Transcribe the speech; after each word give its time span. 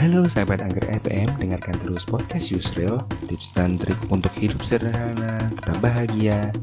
Halo 0.00 0.24
sahabat 0.24 0.64
Angger 0.64 0.88
FM, 1.04 1.28
dengarkan 1.36 1.76
terus 1.76 2.08
podcast 2.08 2.48
Yusril, 2.48 3.04
tips 3.28 3.52
dan 3.52 3.76
trik 3.76 4.00
untuk 4.08 4.32
hidup 4.32 4.64
sederhana, 4.64 5.52
tetap 5.52 5.76
bahagia, 5.84 6.56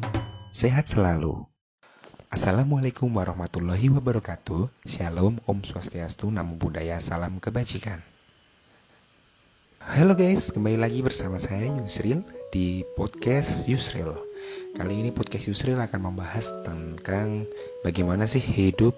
sehat 0.57 0.89
selalu. 0.89 1.45
Assalamualaikum 2.33 3.13
warahmatullahi 3.13 3.93
wabarakatuh. 3.93 4.73
Shalom, 4.89 5.37
Om 5.45 5.61
Swastiastu, 5.61 6.33
Namo 6.33 6.57
Buddhaya, 6.57 6.97
Salam 6.97 7.37
Kebajikan. 7.37 8.01
Halo 9.85 10.17
guys, 10.17 10.49
kembali 10.49 10.81
lagi 10.81 11.05
bersama 11.05 11.37
saya 11.37 11.69
Yusril 11.69 12.25
di 12.49 12.81
podcast 12.97 13.69
Yusril. 13.69 14.17
Kali 14.73 14.93
ini 14.97 15.13
podcast 15.13 15.45
Yusril 15.45 15.77
akan 15.77 16.09
membahas 16.09 16.57
tentang 16.65 17.45
bagaimana 17.85 18.25
sih 18.25 18.41
hidup 18.41 18.97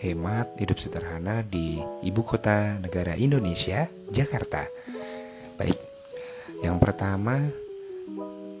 hemat, 0.00 0.56
hidup 0.56 0.80
sederhana 0.80 1.44
di 1.44 1.76
ibu 2.00 2.24
kota 2.24 2.80
negara 2.80 3.12
Indonesia, 3.20 3.84
Jakarta. 4.08 4.64
Baik, 5.60 5.76
yang 6.64 6.80
pertama, 6.80 7.52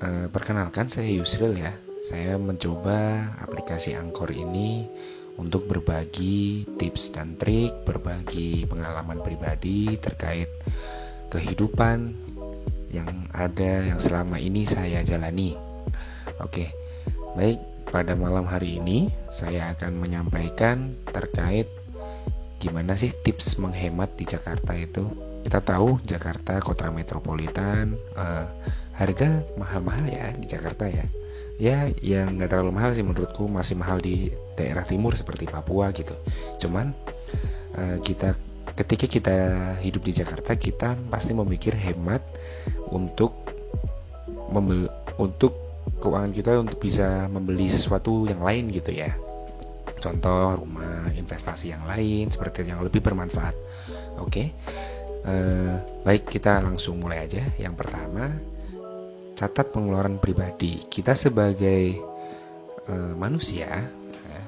eh, 0.04 0.28
perkenalkan 0.28 0.92
saya 0.92 1.08
Yusril 1.08 1.56
ya. 1.56 1.72
Saya 2.04 2.36
mencoba 2.36 3.28
aplikasi 3.40 3.96
Angkor 3.96 4.32
ini 4.32 4.88
untuk 5.40 5.68
berbagi 5.68 6.68
tips 6.76 7.16
dan 7.16 7.36
trik, 7.40 7.72
berbagi 7.88 8.68
pengalaman 8.68 9.24
pribadi 9.24 9.96
terkait 9.96 10.48
kehidupan 11.32 12.12
yang 12.92 13.28
ada 13.32 13.84
yang 13.88 14.00
selama 14.00 14.36
ini 14.36 14.68
saya 14.68 15.00
jalani. 15.04 15.56
Oke, 16.40 16.72
baik 17.36 17.79
pada 17.90 18.14
malam 18.14 18.46
hari 18.46 18.78
ini 18.78 19.10
saya 19.34 19.74
akan 19.74 19.98
menyampaikan 19.98 20.94
terkait 21.10 21.66
gimana 22.62 22.94
sih 22.94 23.10
tips 23.10 23.58
menghemat 23.58 24.14
di 24.14 24.24
Jakarta 24.24 24.78
itu. 24.78 25.10
Kita 25.40 25.64
tahu 25.64 25.98
Jakarta 26.04 26.60
kota 26.60 26.92
metropolitan, 26.92 27.96
uh, 28.14 28.46
harga 28.94 29.42
mahal-mahal 29.56 30.06
ya 30.06 30.30
di 30.36 30.46
Jakarta 30.46 30.86
ya. 30.86 31.08
Ya, 31.60 31.92
yang 32.00 32.40
nggak 32.40 32.56
terlalu 32.56 32.72
mahal 32.72 32.92
sih 32.96 33.04
menurutku 33.04 33.48
masih 33.48 33.76
mahal 33.76 34.00
di 34.00 34.32
daerah 34.56 34.84
timur 34.84 35.16
seperti 35.16 35.48
Papua 35.48 35.92
gitu. 35.96 36.14
Cuman 36.60 36.92
uh, 37.76 37.96
kita 38.04 38.36
ketika 38.76 39.08
kita 39.08 39.36
hidup 39.80 40.04
di 40.04 40.12
Jakarta 40.14 40.54
kita 40.54 40.94
pasti 41.08 41.32
memikir 41.32 41.72
hemat 41.74 42.22
untuk 42.92 43.32
membel 44.52 44.92
untuk 45.16 45.69
keuangan 46.00 46.32
kita 46.32 46.52
untuk 46.60 46.78
bisa 46.80 47.28
membeli 47.28 47.68
sesuatu 47.68 48.24
yang 48.28 48.40
lain 48.40 48.72
gitu 48.72 48.92
ya. 48.92 49.14
Contoh 50.00 50.56
rumah 50.64 51.12
investasi 51.12 51.76
yang 51.76 51.84
lain 51.84 52.32
seperti 52.32 52.64
yang 52.64 52.80
lebih 52.80 53.04
bermanfaat. 53.04 53.52
Oke 54.20 54.52
uh, 55.24 55.74
baik 56.04 56.28
kita 56.28 56.60
langsung 56.62 57.00
mulai 57.00 57.26
aja. 57.28 57.44
Yang 57.60 57.74
pertama 57.84 58.32
catat 59.36 59.72
pengeluaran 59.72 60.20
pribadi. 60.20 60.80
Kita 60.84 61.16
sebagai 61.16 61.96
uh, 62.88 63.14
manusia 63.16 63.88
ya, 64.12 64.42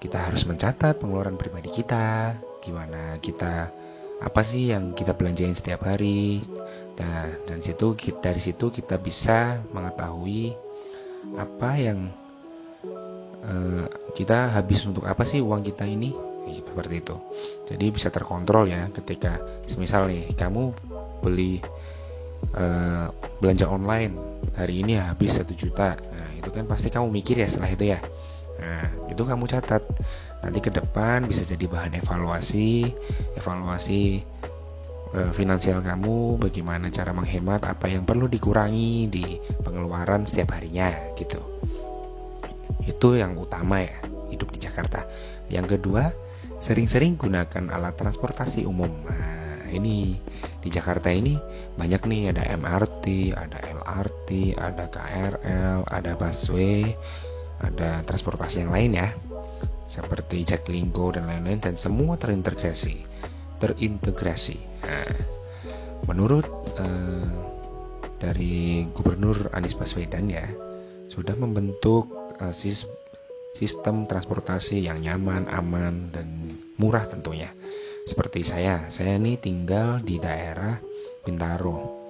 kita 0.00 0.28
harus 0.28 0.44
mencatat 0.44 1.00
pengeluaran 1.00 1.36
pribadi 1.36 1.72
kita. 1.72 2.36
Gimana 2.60 3.20
kita 3.22 3.70
apa 4.16 4.40
sih 4.40 4.72
yang 4.72 4.96
kita 4.96 5.12
belanjain 5.12 5.56
setiap 5.56 5.84
hari? 5.84 6.44
Dan 6.96 7.36
dan 7.44 7.58
situ 7.60 7.92
dari 8.24 8.40
situ 8.40 8.72
kita 8.72 8.96
bisa 8.96 9.60
mengetahui 9.76 10.65
apa 11.34 11.70
yang 11.74 12.14
uh, 13.42 13.86
kita 14.14 14.54
habis 14.54 14.86
untuk 14.86 15.02
apa 15.10 15.26
sih 15.26 15.42
uang 15.42 15.66
kita 15.66 15.82
ini? 15.82 16.14
Seperti 16.46 17.02
itu. 17.02 17.16
Jadi 17.66 17.86
bisa 17.90 18.06
terkontrol 18.14 18.70
ya 18.70 18.86
ketika 18.94 19.42
misal 19.74 20.06
nih 20.06 20.30
kamu 20.38 20.70
beli 21.18 21.58
uh, 22.54 23.10
belanja 23.42 23.66
online 23.66 24.14
hari 24.54 24.86
ini 24.86 24.94
habis 24.94 25.42
satu 25.42 25.58
juta. 25.58 25.98
Nah 25.98 26.30
itu 26.38 26.46
kan 26.54 26.70
pasti 26.70 26.86
kamu 26.94 27.10
mikir 27.10 27.42
ya 27.42 27.50
setelah 27.50 27.74
itu 27.74 27.84
ya. 27.90 27.98
Nah 28.62 29.10
itu 29.10 29.22
kamu 29.26 29.50
catat. 29.50 29.82
Nanti 30.46 30.62
ke 30.62 30.70
depan 30.70 31.26
bisa 31.26 31.42
jadi 31.42 31.66
bahan 31.66 31.98
evaluasi 31.98 32.94
evaluasi 33.34 34.22
Eh, 35.16 35.32
finansial 35.32 35.80
kamu, 35.80 36.36
bagaimana 36.36 36.92
cara 36.92 37.16
menghemat, 37.16 37.64
apa 37.64 37.88
yang 37.88 38.04
perlu 38.04 38.28
dikurangi 38.28 39.08
di 39.08 39.40
pengeluaran 39.64 40.28
setiap 40.28 40.60
harinya 40.60 40.92
gitu. 41.16 41.40
Itu 42.84 43.16
yang 43.16 43.32
utama 43.40 43.80
ya, 43.80 43.96
hidup 44.28 44.52
di 44.52 44.60
Jakarta. 44.60 45.08
Yang 45.48 45.80
kedua, 45.80 46.12
sering-sering 46.60 47.16
gunakan 47.16 47.72
alat 47.72 47.96
transportasi 47.96 48.68
umum. 48.68 48.92
Nah, 49.08 49.64
ini 49.72 50.20
di 50.60 50.68
Jakarta 50.68 51.08
ini 51.08 51.40
banyak 51.80 52.02
nih 52.04 52.36
ada 52.36 52.44
MRT, 52.52 53.32
ada 53.32 53.56
LRT, 53.56 54.52
ada 54.52 54.84
KRL, 54.92 55.80
ada 55.96 56.12
busway, 56.12 56.92
ada 57.64 58.04
transportasi 58.04 58.68
yang 58.68 58.72
lain 58.76 59.00
ya. 59.00 59.08
Seperti 59.88 60.44
Jaklingko 60.44 61.16
dan 61.16 61.24
lain-lain 61.24 61.64
dan 61.64 61.72
semua 61.80 62.20
terintegrasi 62.20 63.16
terintegrasi. 63.58 64.58
Nah, 64.84 65.12
menurut 66.06 66.46
uh, 66.78 67.28
dari 68.16 68.86
Gubernur 68.92 69.52
Anies 69.52 69.76
Baswedan 69.76 70.32
ya 70.32 70.48
sudah 71.12 71.36
membentuk 71.36 72.08
sis 72.52 72.84
sistem 73.56 74.04
transportasi 74.04 74.84
yang 74.84 75.00
nyaman, 75.00 75.48
aman 75.48 76.12
dan 76.12 76.28
murah 76.76 77.08
tentunya. 77.08 77.48
Seperti 78.04 78.44
saya, 78.44 78.92
saya 78.92 79.16
ini 79.16 79.40
tinggal 79.40 80.04
di 80.04 80.20
daerah 80.20 80.76
Bintaro. 81.24 82.06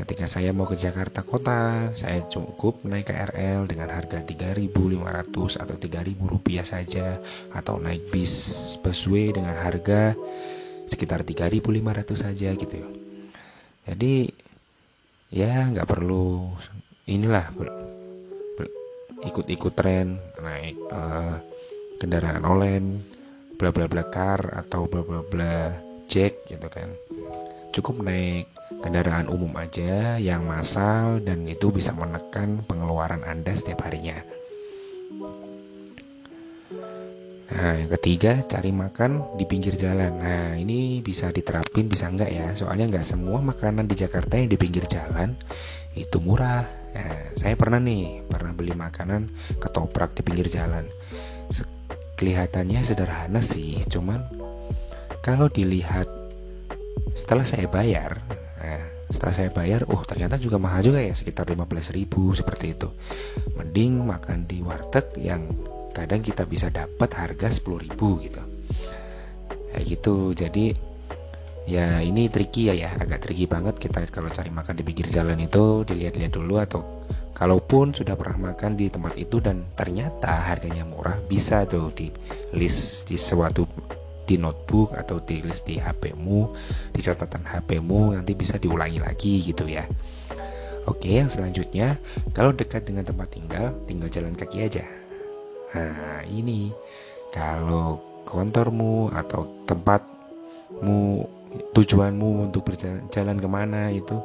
Ketika 0.00 0.24
saya 0.24 0.56
mau 0.56 0.64
ke 0.64 0.80
Jakarta 0.80 1.20
kota, 1.20 1.92
saya 1.92 2.24
cukup 2.24 2.80
naik 2.88 3.12
KRL 3.12 3.68
dengan 3.68 3.92
harga 3.92 4.24
3.500 4.24 5.60
atau 5.60 5.76
3.000 5.76 6.16
rupiah 6.24 6.64
saja 6.64 7.20
atau 7.52 7.76
naik 7.76 8.08
bis 8.08 8.56
busway 8.80 9.28
dengan 9.28 9.60
harga 9.60 10.16
sekitar 10.90 11.22
3.500 11.22 12.18
saja 12.18 12.50
gitu 12.58 12.74
ya. 12.74 12.88
Jadi 13.86 14.34
ya 15.30 15.70
nggak 15.70 15.86
perlu 15.86 16.50
inilah 17.06 17.54
ikut-ikut 19.22 19.72
tren 19.78 20.18
naik 20.42 20.76
uh, 20.90 21.38
kendaraan 22.02 22.42
online 22.42 23.04
bla 23.60 23.70
bla 23.70 23.86
bla 23.86 24.08
car 24.08 24.40
atau 24.56 24.88
bla 24.88 25.04
bla 25.04 25.20
bla 25.20 25.56
jack 26.08 26.48
gitu 26.48 26.66
kan 26.72 26.90
cukup 27.70 28.00
naik 28.02 28.48
kendaraan 28.80 29.28
umum 29.28 29.52
aja 29.60 30.16
yang 30.16 30.48
massal 30.48 31.20
dan 31.20 31.44
itu 31.44 31.68
bisa 31.70 31.92
menekan 31.92 32.64
pengeluaran 32.64 33.22
anda 33.22 33.52
setiap 33.52 33.84
harinya 33.86 34.24
Nah, 37.60 37.76
yang 37.76 37.92
ketiga, 37.92 38.40
cari 38.48 38.72
makan 38.72 39.36
di 39.36 39.44
pinggir 39.44 39.76
jalan. 39.76 40.16
Nah, 40.16 40.56
ini 40.56 41.04
bisa 41.04 41.28
diterapin, 41.28 41.92
bisa 41.92 42.08
enggak 42.08 42.32
ya? 42.32 42.56
Soalnya 42.56 42.88
enggak 42.88 43.04
semua 43.04 43.44
makanan 43.44 43.84
di 43.84 44.00
Jakarta 44.00 44.40
yang 44.40 44.48
di 44.48 44.56
pinggir 44.56 44.88
jalan 44.88 45.36
itu 45.92 46.16
murah. 46.24 46.64
Nah, 46.96 47.36
saya 47.36 47.60
pernah 47.60 47.76
nih, 47.76 48.24
pernah 48.24 48.56
beli 48.56 48.72
makanan 48.72 49.28
ketoprak 49.60 50.16
di 50.16 50.24
pinggir 50.24 50.48
jalan. 50.48 50.88
Kelihatannya 52.16 52.80
sederhana 52.80 53.44
sih, 53.44 53.84
cuman 53.92 54.24
kalau 55.20 55.52
dilihat 55.52 56.08
setelah 57.12 57.44
saya 57.44 57.68
bayar, 57.68 58.24
nah, 58.56 58.88
setelah 59.12 59.34
saya 59.36 59.50
bayar, 59.52 59.84
oh 59.92 60.00
ternyata 60.08 60.40
juga 60.40 60.56
mahal 60.56 60.80
juga 60.80 61.04
ya, 61.04 61.12
sekitar 61.12 61.44
15 61.44 61.92
ribu 61.92 62.32
seperti 62.32 62.72
itu. 62.72 62.88
Mending 63.52 64.00
makan 64.00 64.48
di 64.48 64.64
warteg 64.64 65.12
yang 65.20 65.44
kadang 66.00 66.24
kita 66.24 66.48
bisa 66.48 66.72
dapat 66.72 67.12
harga 67.12 67.52
10.000 67.52 67.92
gitu. 68.24 68.42
Kayak 69.70 69.84
gitu. 69.84 70.16
Jadi 70.32 70.66
ya 71.68 72.00
ini 72.00 72.32
tricky 72.32 72.72
ya 72.72 72.74
ya. 72.74 72.90
Agak 72.96 73.28
tricky 73.28 73.44
banget 73.44 73.76
kita 73.76 74.08
kalau 74.08 74.32
cari 74.32 74.48
makan 74.48 74.80
di 74.80 74.82
pinggir 74.82 75.12
jalan 75.12 75.36
itu 75.38 75.84
dilihat-lihat 75.84 76.32
dulu 76.32 76.56
atau 76.56 76.80
kalaupun 77.36 77.92
sudah 77.96 78.16
pernah 78.16 78.52
makan 78.52 78.76
di 78.76 78.88
tempat 78.88 79.16
itu 79.16 79.40
dan 79.40 79.68
ternyata 79.76 80.44
harganya 80.44 80.84
murah 80.84 81.16
bisa 81.24 81.64
tuh 81.64 81.88
di 81.92 82.12
list 82.56 83.08
di 83.08 83.16
suatu 83.20 83.64
di 84.28 84.38
notebook 84.38 84.94
atau 84.94 85.18
di 85.18 85.42
list 85.42 85.66
di 85.66 85.80
HP-mu 85.80 86.54
di 86.94 87.00
catatan 87.02 87.42
HP-mu 87.42 88.14
nanti 88.14 88.36
bisa 88.36 88.60
diulangi 88.60 89.00
lagi 89.02 89.40
gitu 89.42 89.66
ya. 89.66 89.88
Oke 90.88 91.12
yang 91.12 91.28
selanjutnya 91.28 92.00
kalau 92.32 92.56
dekat 92.56 92.88
dengan 92.88 93.04
tempat 93.04 93.32
tinggal 93.32 93.76
tinggal 93.84 94.08
jalan 94.08 94.34
kaki 94.36 94.64
aja 94.64 94.84
Nah, 95.70 96.26
ini 96.26 96.74
kalau 97.30 98.02
kantormu 98.26 99.10
atau 99.14 99.46
tempatmu 99.66 101.26
tujuanmu 101.74 102.50
untuk 102.50 102.66
berjalan 102.66 103.06
jalan 103.10 103.38
ke 103.38 103.48
mana 103.50 103.90
itu 103.90 104.18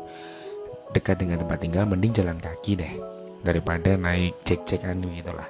dekat 0.93 1.21
dengan 1.21 1.41
tempat 1.41 1.57
tinggal 1.61 1.89
mending 1.89 2.13
jalan 2.13 2.37
kaki 2.37 2.77
deh 2.77 2.93
daripada 3.41 3.97
naik 3.97 4.37
cek-cekan 4.45 5.05
gitulah 5.09 5.49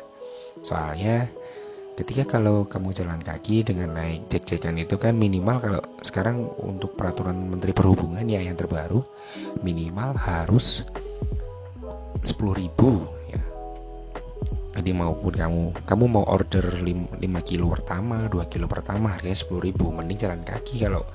soalnya 0.63 1.27
ketika 1.95 2.39
kalau 2.39 2.67
kamu 2.67 2.91
jalan 2.95 3.19
kaki 3.23 3.63
dengan 3.63 3.95
naik 3.95 4.27
cek-cekan 4.31 4.79
itu 4.79 4.95
kan 4.99 5.15
minimal 5.15 5.59
kalau 5.63 5.81
sekarang 6.03 6.47
untuk 6.59 6.95
peraturan 6.99 7.35
Menteri 7.47 7.71
Perhubungan 7.71 8.23
ya 8.27 8.43
yang 8.43 8.59
terbaru 8.59 9.03
minimal 9.63 10.15
harus 10.15 10.83
10.000 12.23 12.35
ya 12.35 13.14
jadi 14.75 14.91
maupun 14.91 15.33
kamu. 15.33 15.63
Kamu 15.87 16.05
mau 16.11 16.27
order 16.27 16.83
5, 16.83 17.17
5 17.23 17.47
kilo 17.47 17.71
pertama 17.71 18.27
2 18.27 18.51
kilo 18.51 18.67
pertama 18.67 19.15
harganya 19.15 19.39
10.000 19.39 19.71
mending 19.79 20.19
jalan 20.19 20.41
kaki 20.43 20.83
kalau 20.83 21.07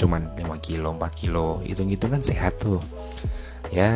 cuman 0.00 0.32
5 0.40 0.64
kilo 0.64 0.96
4 0.96 1.20
kilo. 1.20 1.60
Hitung-hitung 1.60 2.16
kan 2.16 2.24
sehat 2.24 2.56
tuh. 2.56 2.80
Ya 3.68 3.92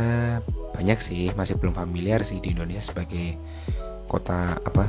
banyak 0.77 1.01
sih. 1.01 1.33
Masih 1.33 1.57
belum 1.57 1.73
familiar 1.73 2.21
sih 2.21 2.39
di 2.45 2.53
Indonesia 2.53 2.85
sebagai 2.85 3.41
kota 4.09 4.61
apa 4.61 4.89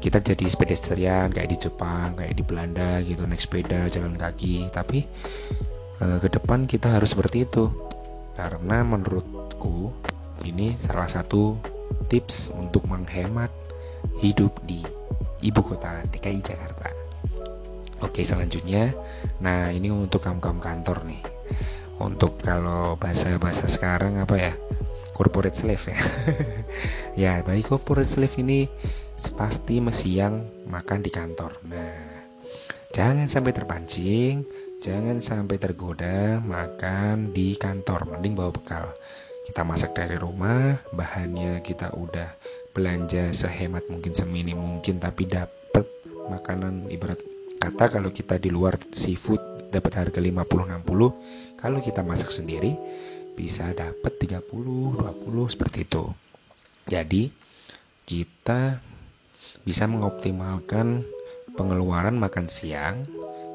kita 0.00 0.20
jadi 0.20 0.44
pedestrian 0.52 1.32
kayak 1.32 1.48
di 1.48 1.56
Jepang 1.56 2.12
kayak 2.12 2.36
di 2.36 2.44
Belanda 2.44 3.00
gitu 3.04 3.28
naik 3.28 3.44
sepeda 3.44 3.92
jalan 3.92 4.16
kaki. 4.16 4.72
Tapi 4.72 5.04
e, 6.00 6.06
ke 6.20 6.28
depan 6.32 6.64
kita 6.64 6.96
harus 6.96 7.12
seperti 7.12 7.44
itu. 7.44 7.68
Karena 8.34 8.82
menurutku 8.82 9.92
ini 10.42 10.74
salah 10.74 11.06
satu 11.06 11.73
tips 12.14 12.54
untuk 12.54 12.86
menghemat 12.86 13.50
hidup 14.22 14.62
di 14.62 14.86
ibu 15.42 15.60
kota 15.66 16.06
DKI 16.06 16.38
Jakarta 16.46 16.94
oke 18.06 18.22
selanjutnya 18.22 18.94
nah 19.42 19.74
ini 19.74 19.90
untuk 19.90 20.22
kamu-kamu 20.22 20.62
kantor 20.62 21.10
nih 21.10 21.22
untuk 21.98 22.38
kalau 22.38 22.94
bahasa-bahasa 22.94 23.66
sekarang 23.66 24.22
apa 24.22 24.38
ya 24.38 24.54
corporate 25.10 25.58
slave 25.58 25.82
ya 25.90 25.98
ya 27.26 27.32
bagi 27.42 27.66
corporate 27.66 28.06
slave 28.06 28.38
ini 28.38 28.70
pasti 29.32 29.80
mesiang 29.80 30.66
makan 30.68 31.00
di 31.00 31.08
kantor. 31.08 31.64
Nah, 31.64 31.96
jangan 32.92 33.30
sampai 33.30 33.56
terpancing, 33.56 34.44
jangan 34.84 35.24
sampai 35.24 35.56
tergoda 35.56 36.44
makan 36.44 37.32
di 37.32 37.56
kantor. 37.56 38.12
Mending 38.12 38.36
bawa 38.36 38.52
bekal. 38.52 38.92
Kita 39.44 39.60
masak 39.62 39.92
dari 39.92 40.16
rumah, 40.16 40.80
bahannya 40.90 41.60
kita 41.60 41.92
udah 41.92 42.32
belanja 42.74 43.30
sehemat 43.30 43.86
mungkin 43.86 44.16
seminim 44.16 44.58
mungkin 44.58 44.98
tapi 44.98 45.30
dapat 45.30 45.86
makanan 46.26 46.90
ibarat 46.90 47.22
kata 47.62 47.86
kalau 47.86 48.10
kita 48.10 48.34
di 48.40 48.50
luar 48.50 48.80
seafood 48.90 49.70
dapat 49.70 49.94
harga 49.94 50.18
50 50.18 50.42
60 50.82 51.54
kalau 51.54 51.78
kita 51.78 52.02
masak 52.02 52.34
sendiri 52.34 52.74
bisa 53.38 53.70
dapat 53.70 54.18
30 54.18 54.42
20 54.50 55.54
seperti 55.54 55.86
itu 55.86 56.10
jadi 56.90 57.30
kita 58.04 58.82
bisa 59.64 59.88
mengoptimalkan 59.88 61.06
pengeluaran 61.56 62.18
makan 62.20 62.52
siang 62.52 63.06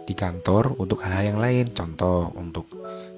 di 0.10 0.18
kantor 0.18 0.74
untuk 0.82 1.06
hal-hal 1.06 1.38
yang 1.38 1.40
lain. 1.42 1.66
Contoh 1.70 2.34
untuk 2.34 2.66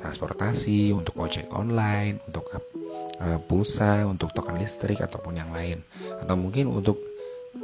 transportasi, 0.02 0.92
untuk 0.92 1.22
ojek 1.22 1.48
online, 1.54 2.20
untuk 2.26 2.50
uh, 2.52 3.40
pulsa, 3.46 4.04
untuk 4.10 4.34
token 4.34 4.58
listrik 4.58 5.00
ataupun 5.00 5.38
yang 5.38 5.54
lain. 5.54 5.86
Atau 6.20 6.36
mungkin 6.36 6.68
untuk 6.74 6.98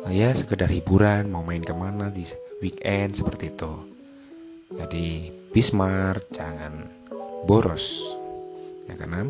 uh, 0.05 0.13
ya 0.13 0.31
sekedar 0.37 0.69
hiburan, 0.69 1.33
mau 1.33 1.41
main 1.41 1.65
ke 1.65 1.73
mana 1.73 2.13
di 2.13 2.23
weekend 2.61 3.17
seperti 3.17 3.51
itu. 3.51 3.73
Jadi 4.67 5.33
Bismart 5.51 6.29
jangan 6.29 6.85
boros. 7.47 8.03
Ya 8.85 8.95
karena 8.99 9.27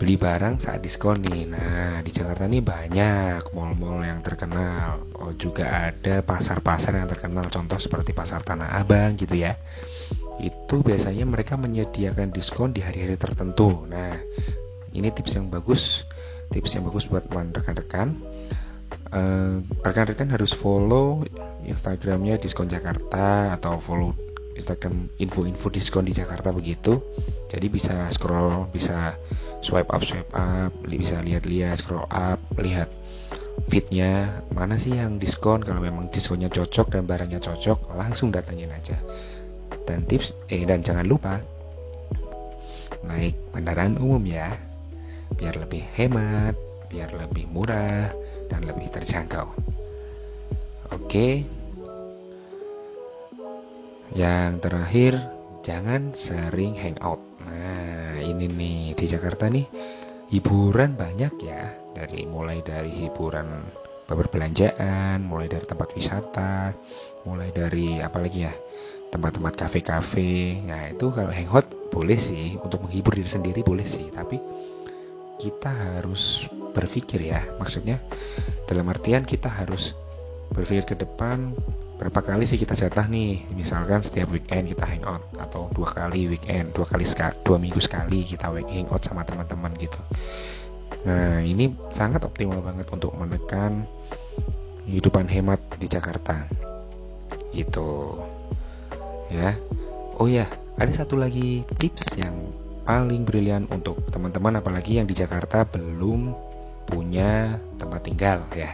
beli 0.00 0.16
barang 0.16 0.64
saat 0.64 0.80
diskon 0.80 1.20
nih. 1.20 1.44
Nah, 1.44 2.00
di 2.00 2.08
Jakarta 2.08 2.48
nih 2.48 2.64
banyak 2.64 3.52
mall-mall 3.52 4.00
yang 4.00 4.24
terkenal. 4.24 5.04
Oh, 5.18 5.36
juga 5.36 5.92
ada 5.92 6.24
pasar-pasar 6.24 6.96
yang 6.96 7.08
terkenal. 7.10 7.44
Contoh 7.52 7.76
seperti 7.76 8.16
Pasar 8.16 8.40
Tanah 8.40 8.80
Abang 8.80 9.20
gitu 9.20 9.36
ya. 9.36 9.60
Itu 10.38 10.80
biasanya 10.86 11.26
mereka 11.26 11.58
menyediakan 11.58 12.30
diskon 12.30 12.74
di 12.74 12.82
hari-hari 12.82 13.18
tertentu. 13.18 13.86
Nah, 13.86 14.18
ini 14.94 15.08
tips 15.10 15.38
yang 15.38 15.50
bagus. 15.50 16.06
Tips 16.54 16.78
yang 16.78 16.88
bagus 16.88 17.10
buat 17.10 17.28
rekan-rekan. 17.28 18.18
Uh, 19.08 19.64
rekan-rekan 19.84 20.28
harus 20.32 20.52
follow 20.52 21.24
Instagramnya 21.64 22.40
diskon 22.40 22.68
Jakarta 22.68 23.56
atau 23.56 23.80
follow 23.80 24.16
Instagram 24.56 25.12
info-info 25.20 25.68
diskon 25.70 26.08
di 26.08 26.16
Jakarta 26.16 26.50
begitu. 26.54 27.00
Jadi 27.52 27.66
bisa 27.68 28.08
scroll, 28.12 28.68
bisa 28.72 29.16
swipe 29.58 29.90
up 29.90 30.02
swipe 30.06 30.30
up 30.34 30.70
bisa 30.86 31.18
lihat-lihat 31.22 31.82
scroll 31.82 32.06
up 32.10 32.38
lihat 32.58 32.90
fitnya 33.66 34.42
mana 34.54 34.78
sih 34.78 34.94
yang 34.94 35.18
diskon 35.18 35.60
kalau 35.66 35.82
memang 35.82 36.08
diskonnya 36.14 36.46
cocok 36.48 36.94
dan 36.94 37.04
barangnya 37.04 37.42
cocok 37.42 37.90
langsung 37.98 38.30
datangin 38.30 38.70
aja 38.70 38.96
dan 39.88 40.04
tips 40.04 40.36
eh 40.52 40.68
dan 40.68 40.84
jangan 40.84 41.08
lupa 41.08 41.40
naik 43.08 43.32
kendaraan 43.56 43.96
umum 43.96 44.20
ya. 44.28 44.52
Biar 45.32 45.56
lebih 45.56 45.84
hemat 45.96 46.68
biar 46.88 47.12
lebih 47.12 47.44
murah 47.52 48.08
dan 48.48 48.64
lebih 48.64 48.88
terjangkau. 48.88 49.48
Oke. 50.88 51.44
Yang 54.16 54.52
terakhir 54.64 55.12
jangan 55.60 56.16
sering 56.16 56.72
hangout. 56.80 57.20
Nah, 57.44 58.16
ini 58.24 58.48
nih 58.48 58.80
di 58.96 59.04
Jakarta 59.04 59.52
nih 59.52 59.68
hiburan 60.32 60.96
banyak 60.96 61.34
ya. 61.44 61.76
Dari 61.92 62.24
mulai 62.24 62.64
dari 62.64 63.04
hiburan 63.04 63.68
perbelanjaan, 64.08 65.20
mulai 65.20 65.52
dari 65.52 65.68
tempat 65.68 65.92
wisata, 65.92 66.72
mulai 67.28 67.52
dari 67.52 68.00
apalagi 68.00 68.48
ya 68.48 68.52
tempat-tempat 69.08 69.54
kafe-kafe. 69.56 70.60
Nah 70.64 70.92
itu 70.92 71.08
kalau 71.12 71.32
hangout 71.32 71.66
boleh 71.88 72.20
sih 72.20 72.60
untuk 72.60 72.84
menghibur 72.84 73.16
diri 73.16 73.30
sendiri 73.30 73.60
boleh 73.64 73.88
sih, 73.88 74.12
tapi 74.12 74.36
kita 75.38 75.70
harus 75.70 76.44
berpikir 76.74 77.22
ya, 77.30 77.40
maksudnya 77.56 78.02
dalam 78.66 78.90
artian 78.90 79.22
kita 79.24 79.48
harus 79.48 79.94
berpikir 80.52 80.84
ke 80.84 80.96
depan 80.98 81.54
berapa 81.98 82.22
kali 82.22 82.46
sih 82.46 82.58
kita 82.60 82.78
jatah 82.78 83.10
nih? 83.10 83.42
Misalkan 83.54 84.06
setiap 84.06 84.30
weekend 84.30 84.70
kita 84.70 84.86
hangout 84.86 85.24
atau 85.34 85.66
dua 85.74 85.90
kali 85.90 86.30
weekend 86.30 86.70
dua 86.74 86.86
kali 86.86 87.02
dua 87.42 87.56
minggu 87.58 87.80
sekali 87.82 88.22
kita 88.22 88.50
hangout 88.50 89.02
sama 89.02 89.26
teman-teman 89.26 89.74
gitu. 89.78 89.98
Nah 91.04 91.42
ini 91.42 91.74
sangat 91.90 92.22
optimal 92.22 92.62
banget 92.62 92.86
untuk 92.90 93.14
menekan 93.18 93.86
kehidupan 94.86 95.26
hemat 95.26 95.60
di 95.76 95.86
Jakarta. 95.90 96.48
Gitu 97.50 97.88
ya 99.28 99.56
oh 100.18 100.28
ya 100.28 100.48
ada 100.76 100.92
satu 100.92 101.16
lagi 101.20 101.64
tips 101.76 102.16
yang 102.18 102.52
paling 102.88 103.28
brilian 103.28 103.68
untuk 103.68 104.00
teman-teman 104.08 104.60
apalagi 104.60 104.96
yang 104.96 105.06
di 105.06 105.12
Jakarta 105.12 105.68
belum 105.68 106.32
punya 106.88 107.60
tempat 107.76 108.00
tinggal 108.08 108.48
ya 108.56 108.72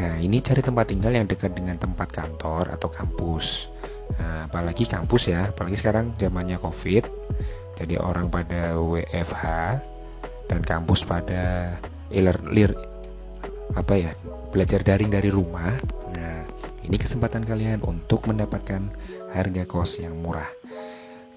Nah, 0.00 0.16
ini 0.16 0.40
cari 0.40 0.64
tempat 0.64 0.88
tinggal 0.88 1.12
yang 1.12 1.28
dekat 1.28 1.52
dengan 1.52 1.76
tempat 1.76 2.08
kantor 2.08 2.72
atau 2.72 2.88
kampus. 2.88 3.68
Nah, 4.16 4.48
apalagi 4.48 4.88
kampus 4.88 5.28
ya, 5.28 5.52
apalagi 5.52 5.76
sekarang 5.76 6.16
zamannya 6.16 6.56
Covid. 6.56 7.04
Jadi 7.76 8.00
orang 8.00 8.32
pada 8.32 8.76
WFH 8.80 9.44
dan 10.48 10.60
kampus 10.64 11.04
pada 11.04 11.76
iler 12.08 12.36
lir 12.48 12.72
apa 13.76 13.94
ya, 13.94 14.12
belajar 14.50 14.80
daring 14.80 15.12
dari 15.12 15.28
rumah. 15.28 15.76
Nah, 16.16 16.48
ini 16.80 16.96
kesempatan 16.96 17.44
kalian 17.44 17.84
untuk 17.84 18.24
mendapatkan 18.24 18.88
harga 19.34 19.64
kos 19.66 20.02
yang 20.02 20.18
murah. 20.18 20.48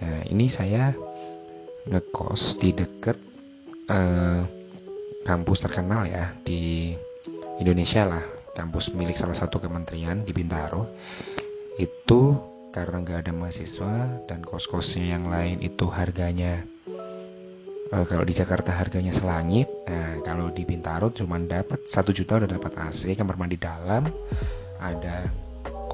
Nah, 0.03 0.21
ini 0.27 0.51
saya 0.51 0.93
ngekos 1.87 2.59
di 2.59 2.71
dekat 2.71 3.17
uh, 3.91 4.43
kampus 5.23 5.63
terkenal 5.63 6.07
ya 6.07 6.35
di 6.43 6.95
Indonesia 7.59 8.07
lah 8.07 8.23
kampus 8.53 8.93
milik 8.93 9.17
salah 9.17 9.35
satu 9.35 9.59
kementerian 9.59 10.23
di 10.23 10.31
Bintaro 10.31 10.87
itu 11.79 12.37
karena 12.73 13.01
nggak 13.01 13.19
ada 13.27 13.31
mahasiswa 13.33 14.25
dan 14.25 14.41
kos-kosnya 14.45 15.17
yang 15.17 15.29
lain 15.29 15.61
itu 15.61 15.89
harganya 15.89 16.63
uh, 17.91 18.05
kalau 18.05 18.23
di 18.23 18.33
Jakarta 18.35 18.71
harganya 18.71 19.11
selangit 19.11 19.67
nah 19.85 20.21
kalau 20.21 20.49
di 20.53 20.63
Bintaro 20.63 21.11
cuma 21.11 21.39
dapat 21.41 21.83
satu 21.87 22.15
juta 22.15 22.39
udah 22.39 22.49
dapat 22.49 22.71
AC 22.79 23.13
kamar 23.17 23.35
mandi 23.35 23.57
dalam 23.57 24.07
ada 24.79 25.27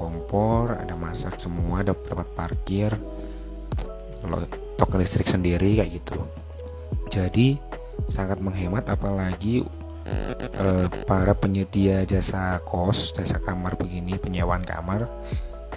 kompor 0.00 0.80
ada 0.80 0.96
masak 0.96 1.36
semua 1.36 1.84
ada 1.84 1.92
tempat 1.92 2.28
parkir 2.32 2.96
kalau 4.24 4.48
token 4.80 5.04
listrik 5.04 5.28
sendiri 5.28 5.76
kayak 5.76 6.00
gitu 6.00 6.24
jadi 7.12 7.60
sangat 8.08 8.40
menghemat 8.40 8.88
apalagi 8.88 9.66
uh, 10.58 10.86
para 11.04 11.34
penyedia 11.36 12.06
jasa 12.06 12.62
kos, 12.64 13.12
jasa 13.12 13.42
kamar 13.42 13.76
begini, 13.76 14.16
penyewaan 14.16 14.64
kamar 14.64 15.10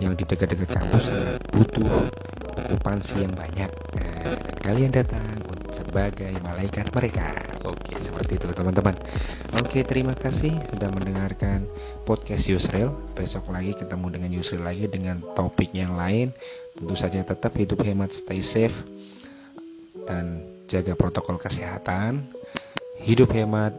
yang 0.02 0.18
di 0.18 0.26
dekat-dekat 0.26 0.74
kampus 0.74 1.06
butuh 1.54 2.10
okupansi 2.66 3.26
yang 3.26 3.34
banyak. 3.34 3.70
Nah, 3.70 4.22
kalian 4.66 4.94
datang 4.94 5.38
sebagai 5.70 6.34
malaikat 6.42 6.90
mereka. 6.94 7.53
Oke, 7.64 7.96
seperti 8.04 8.36
itu 8.36 8.52
teman-teman. 8.52 8.96
Oke, 9.64 9.88
terima 9.88 10.12
kasih 10.12 10.52
sudah 10.68 10.92
mendengarkan 10.92 11.64
podcast 12.04 12.52
Yusril. 12.52 12.92
Besok 13.16 13.56
lagi 13.56 13.72
ketemu 13.72 14.08
dengan 14.12 14.30
Yusril 14.36 14.68
lagi 14.68 14.86
dengan 14.92 15.24
topik 15.32 15.72
yang 15.72 15.96
lain. 15.96 16.36
Tentu 16.76 16.96
saja 17.00 17.24
tetap 17.24 17.56
hidup 17.56 17.80
hemat, 17.88 18.12
stay 18.12 18.44
safe 18.44 18.84
dan 20.04 20.44
jaga 20.68 21.00
protokol 21.00 21.40
kesehatan. 21.40 22.28
Hidup 23.00 23.32
hemat 23.32 23.74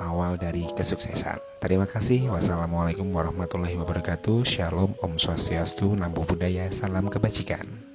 awal 0.00 0.36
dari 0.36 0.68
kesuksesan. 0.76 1.40
Terima 1.60 1.84
kasih. 1.84 2.32
Wassalamualaikum 2.32 3.08
warahmatullahi 3.08 3.76
wabarakatuh. 3.80 4.44
Shalom, 4.44 4.96
Om 5.00 5.16
Swastiastu, 5.20 5.92
Namo 5.92 6.24
Buddhaya, 6.24 6.72
salam 6.72 7.08
kebajikan. 7.12 7.89